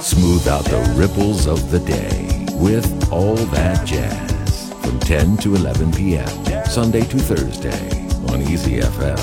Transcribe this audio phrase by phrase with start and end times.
[0.00, 5.92] Smooth out the ripples of the day with All That Jazz from 10 to 11
[5.92, 6.28] p.m.
[6.66, 9.16] Sunday to Thursday on Easy FM.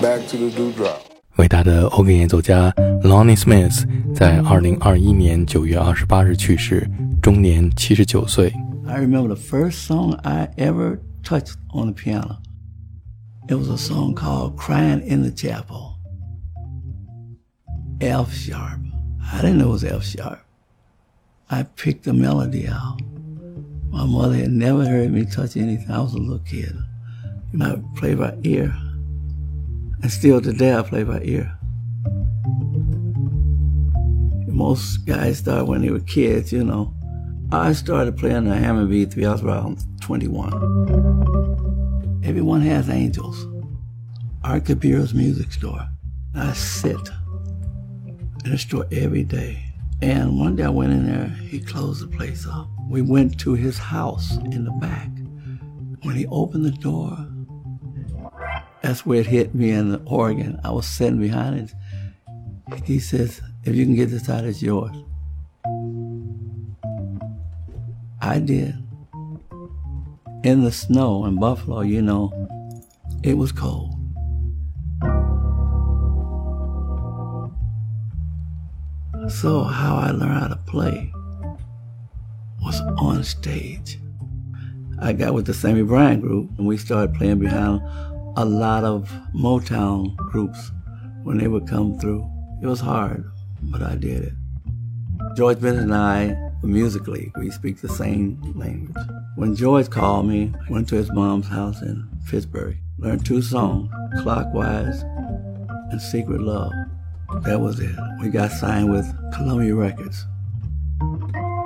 [0.00, 1.02] Back to the dewdrop.
[1.36, 2.72] 伟大的 organ 演奏家
[3.04, 6.88] Lonnie Smith 在二零二一年九月二十八日去世，
[7.22, 8.52] 终年七十九岁。
[8.86, 12.38] I remember the first song I ever touched on the piano.
[13.48, 15.91] It was a song called Crying in the Chapel.
[18.01, 18.79] F sharp.
[19.31, 20.39] I didn't know it was F sharp.
[21.49, 22.99] I picked the melody out.
[23.89, 25.91] My mother had never heard me touch anything.
[25.91, 26.75] I was a little kid.
[27.51, 28.75] Know, I played by ear.
[30.01, 31.57] And still today I play by ear.
[34.47, 36.93] Most guys start when they were kids, you know.
[37.51, 42.21] I started playing the Hammond B3, I was around 21.
[42.23, 43.45] Everyone has angels.
[44.43, 45.87] Art Kubera's music store.
[46.35, 47.09] I sit
[48.57, 49.63] store every day.
[50.01, 52.67] And one day I went in there, he closed the place up.
[52.89, 55.09] We went to his house in the back.
[56.03, 57.17] When he opened the door,
[58.81, 60.59] that's where it hit me in the organ.
[60.63, 61.73] I was sitting behind it.
[62.83, 64.95] He says, if you can get this out, it's yours.
[68.21, 68.75] I did.
[70.43, 72.31] In the snow in Buffalo, you know,
[73.23, 73.92] it was cold.
[79.29, 81.13] So how I learned how to play
[82.61, 83.97] was on stage.
[84.99, 87.81] I got with the Sammy Bryan group and we started playing behind
[88.35, 90.71] a lot of Motown groups
[91.23, 92.29] when they would come through.
[92.61, 93.23] It was hard,
[93.61, 94.33] but I did it.
[95.37, 99.05] George Benson and I, musically, we speak the same language.
[99.35, 103.89] When George called me, I went to his mom's house in Pittsburgh, learned two songs,
[104.21, 105.01] Clockwise
[105.91, 106.73] and Secret Love.
[107.41, 107.95] That was it.
[108.21, 110.25] We got signed with Columbia Records.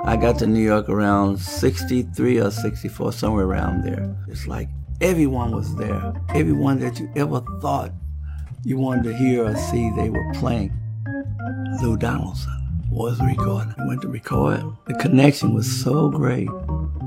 [0.04, 4.16] I got to New York around 63 or 64, somewhere around there.
[4.28, 4.68] It's like
[5.00, 6.14] everyone was there.
[6.30, 7.92] Everyone that you ever thought
[8.64, 10.72] you wanted to hear or see, they were playing.
[11.82, 12.52] Lou Donaldson
[12.90, 13.74] was recording.
[13.78, 14.64] I went to record.
[14.86, 16.48] The connection was so great.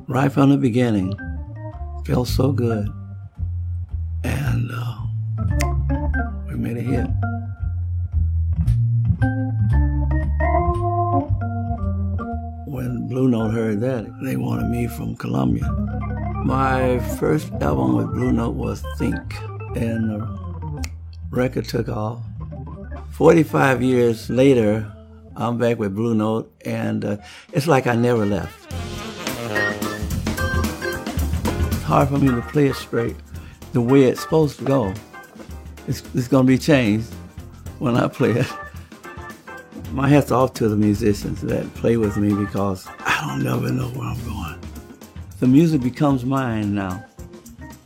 [0.07, 1.13] Right from the beginning.
[2.05, 2.87] Felt so good.
[4.23, 4.97] And uh,
[6.47, 7.07] we made a hit.
[13.21, 15.71] Blue Note heard that, they wanted me from Columbia.
[16.43, 19.21] My first album with Blue Note was Think,
[19.75, 20.83] and the
[21.29, 22.19] record took off.
[23.11, 24.91] 45 years later,
[25.35, 27.17] I'm back with Blue Note, and uh,
[27.53, 28.73] it's like I never left.
[31.73, 33.17] It's hard for me to play it straight
[33.71, 34.95] the way it's supposed to go.
[35.87, 37.13] It's, it's going to be changed
[37.77, 38.51] when I play it.
[39.91, 42.87] My hat's off to the musicians that play with me because
[43.21, 44.59] I don't never know where I'm going.
[45.39, 47.05] The music becomes mine now.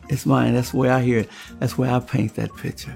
[0.07, 0.53] It's mine.
[0.53, 1.29] That's where I hear it.
[1.59, 2.95] That's where I paint that picture.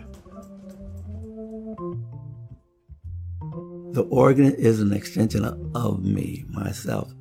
[3.92, 5.44] The organ is an extension
[5.76, 7.12] of, me, myself.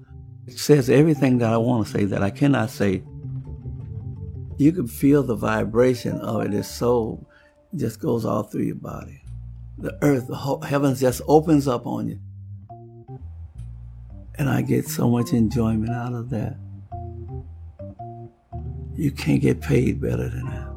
[0.46, 3.02] It says everything that I want to say that I cannot say.
[4.56, 6.54] You can feel the vibration of it.
[6.54, 7.26] It's so,
[7.72, 9.20] it just goes all through your body.
[9.78, 12.20] The earth, the whole, heavens just opens up on you.
[14.37, 16.55] And I get so much enjoyment out of that.
[18.95, 20.69] You can't get paid better than that.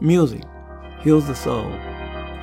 [0.00, 0.42] Music
[1.02, 1.66] heals the soul.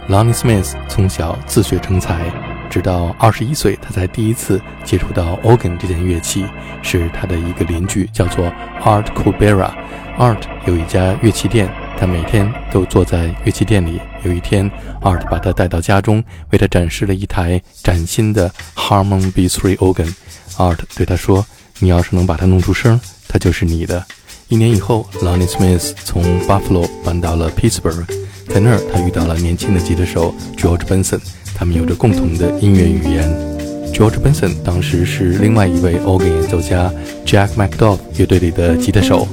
[0.07, 2.29] Lonnie Smith 从小自学成才，
[2.69, 6.45] 直到二十一岁，他才第一次接触到 organ 这件乐器，
[6.83, 8.45] 是他的一个邻居，叫做
[8.81, 11.69] Art Kubera。Art 有一家乐器店，
[12.00, 14.00] 他每天都坐在乐器店里。
[14.24, 14.68] 有一天
[15.02, 20.10] ，Art 把他带到家中，为他展示了一台崭新的 Harmon B3 organ。
[20.56, 21.44] Art 对他说
[21.78, 24.02] ：“你要是能把它弄出声，它就是你的。”
[24.48, 28.06] 一年以后，Lonnie Smith 从 Buffalo 搬到了 Pittsburgh，
[28.48, 31.20] 在那儿他遇到了年轻的吉他手 George Benson，
[31.54, 33.49] 他们有着共同的音乐语言。
[33.92, 36.90] George Benson 当时是另外一位 organ 演奏家
[37.26, 39.28] Jack McDowell 乐队里的吉他手。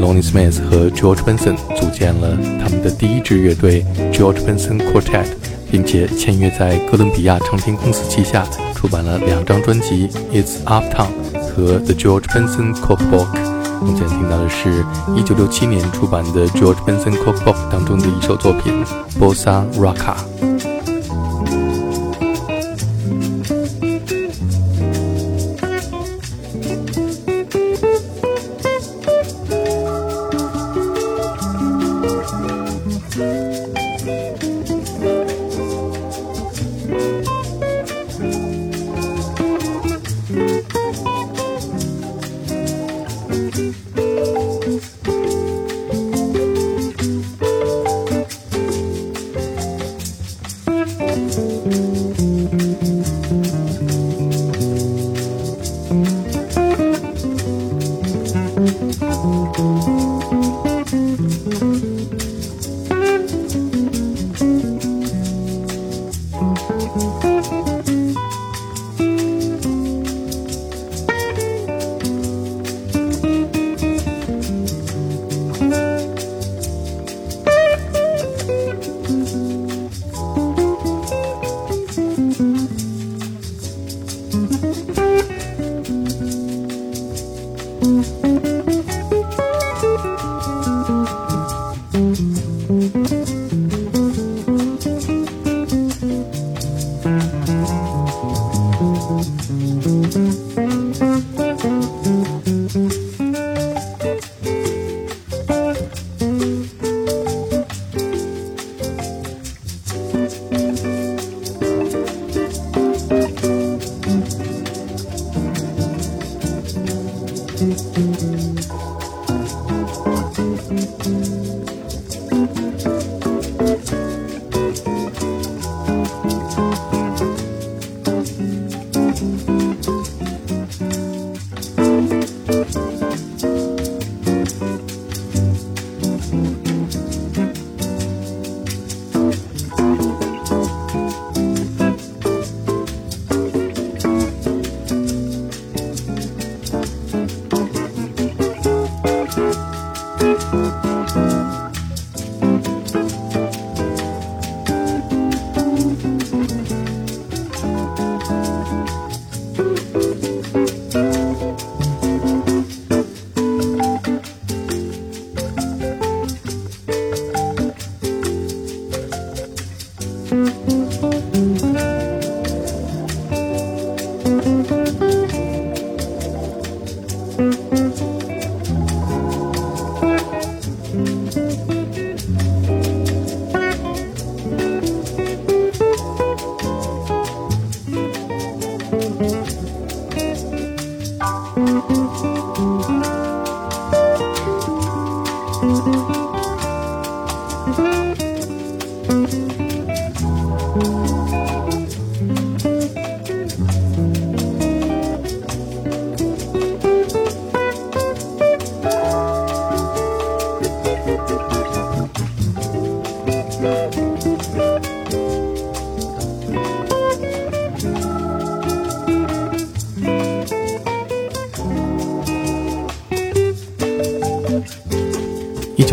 [0.00, 5.26] Lonnie Smith 和 George Benson 组建了他们的第一支乐队 George Benson Quartet，
[5.70, 8.44] 并且签约在哥伦比亚唱片公司旗下，
[8.74, 11.08] 出版了两张专辑《It's Uptown》
[11.40, 13.26] 和《The George Benson Cookbook》。
[13.80, 14.84] 我们现在听到的是
[15.16, 18.72] 1967年出版的 George Benson Cookbook 当中的一首作品
[19.20, 20.14] 《Bossa Rocka》。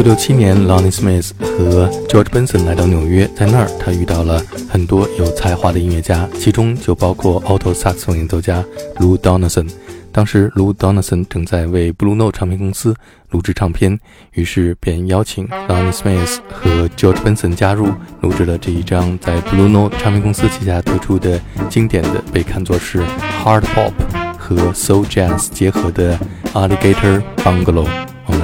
[0.10, 8.66] 六七年，Lonnie Smith 和 George Benson 来到纽约，在那儿他遇到了很多有才华的音乐家，其中就包括 alto 萨克斯演奏家
[8.96, 9.70] Lou Donaldson。
[10.12, 12.96] 当时，Lou Donaldson 正在为 Blue Note 唱片公司
[13.30, 14.00] 录制唱片，
[14.34, 17.90] 于是便邀请 Lonnie Smith 和 George Benson 加入，
[18.22, 23.04] 录制了这一张在 Blue Note 唱片公司旗下推出的经典的，被看作是
[23.44, 23.92] hard pop
[24.40, 26.18] 和 soul jazz 结合的
[26.56, 27.88] Alligator Bungalow。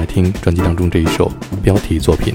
[0.06, 1.30] 听专辑当中这一首
[1.62, 2.34] 标题作品。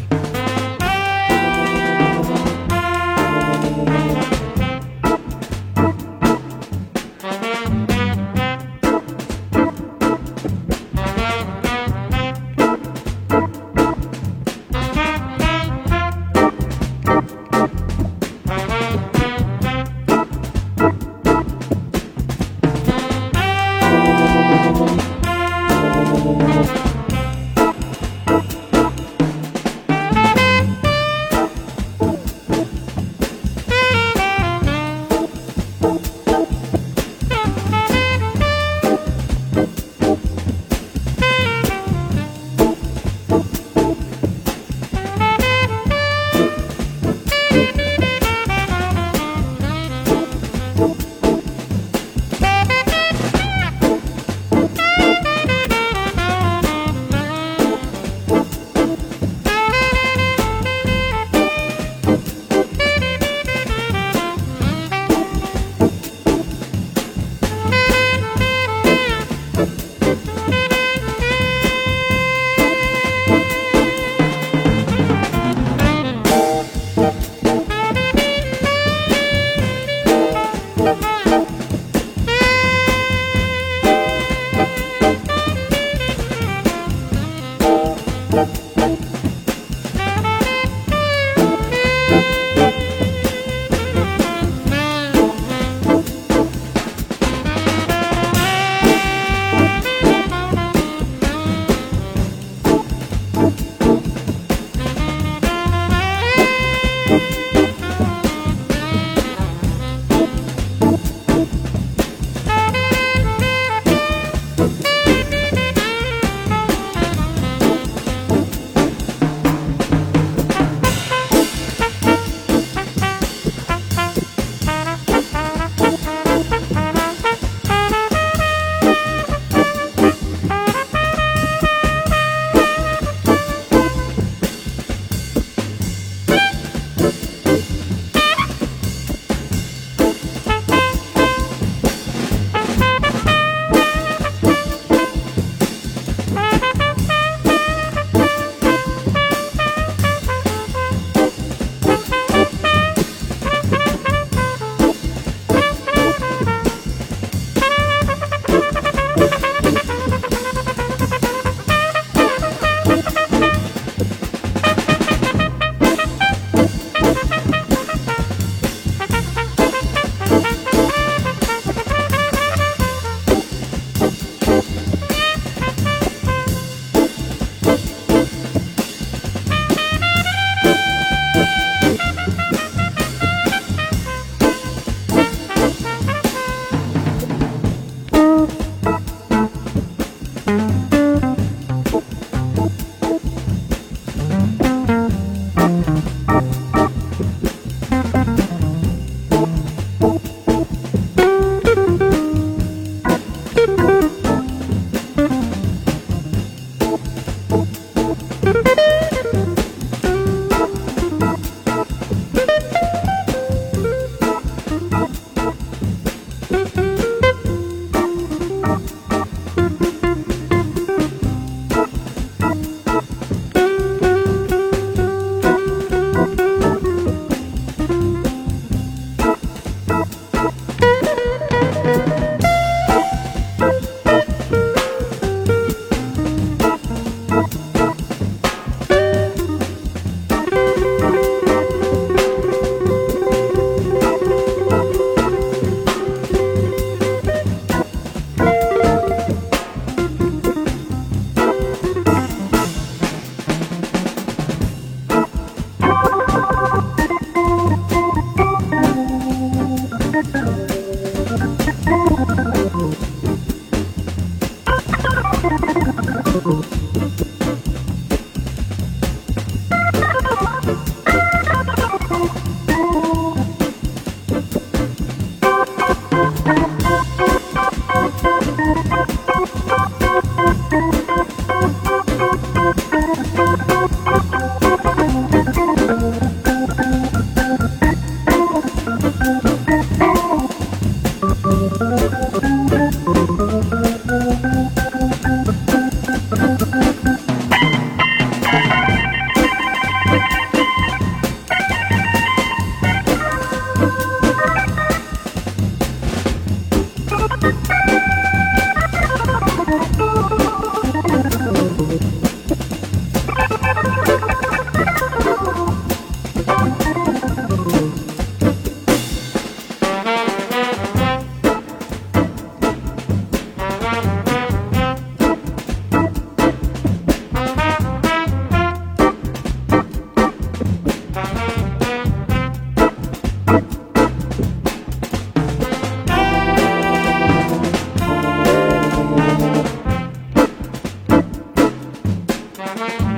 [342.61, 343.10] Louis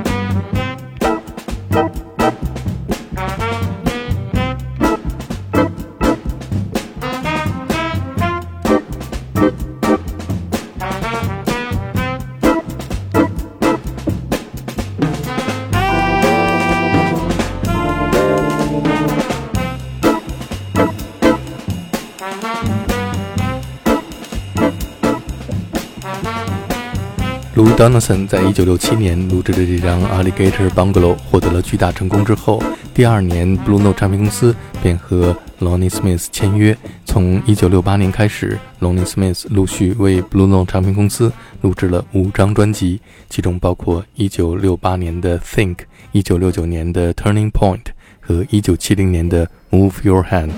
[27.84, 32.64] Donaldson 在一九六七年录制的这张《Alligator Bungalow》获得了巨大成功之后，
[32.94, 36.78] 第二年 Blue Note 唱片公司便和 Lonnie Smith 签约。
[37.04, 45.76] 从一九六八年开始，Lonnie Smith 陆续为 Blue Note 唱片公司录制了五张专辑，其中包括一九六八年的《Think》、
[46.14, 47.80] 一九六九年的《Turning Point》
[48.22, 50.52] 和一九七零年的《Move Your Hand》。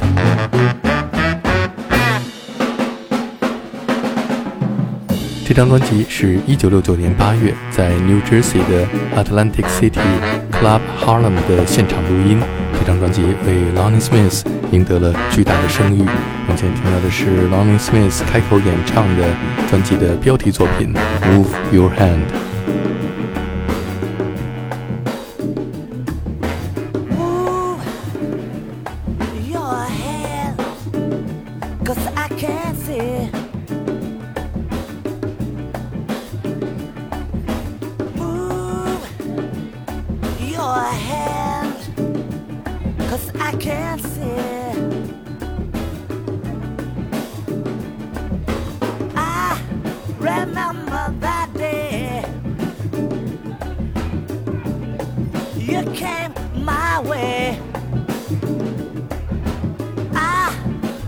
[5.47, 10.01] 这张专辑是一九六九年八月在 New Jersey 的 Atlantic City
[10.51, 12.41] Club Harlem 的现场录音。
[12.73, 15.99] 这张专辑为 Lonnie Smith 赢得了巨大的声誉。
[15.99, 19.27] 目前听到的是 Lonnie Smith 开口演唱的
[19.69, 22.25] 专辑的标题作品《Move Your Hand》。
[40.95, 41.75] hand
[43.09, 44.75] Cause I can't see
[49.15, 49.61] I
[50.19, 52.25] remember that day.
[55.57, 57.59] You came my way.
[60.13, 60.55] I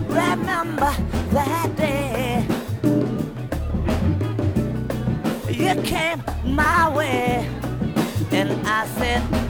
[0.06, 0.92] remember
[1.30, 2.46] that day.
[5.48, 7.48] You came my way.
[8.30, 9.47] And I said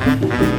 [0.00, 0.49] Mm-hmm.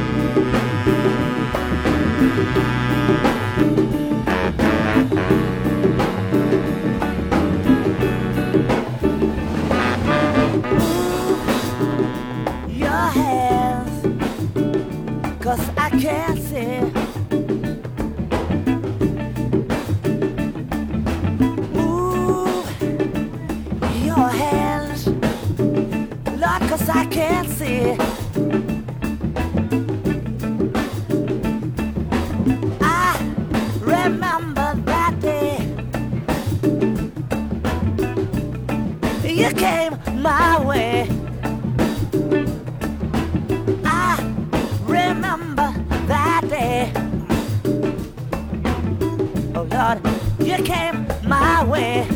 [50.58, 52.06] You came my way,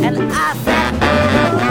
[0.00, 1.67] and I said,